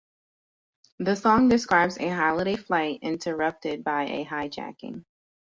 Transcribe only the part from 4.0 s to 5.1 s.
a hijacking.